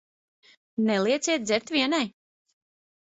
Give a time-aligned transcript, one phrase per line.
[0.85, 2.07] Nelieciet dzert vienai.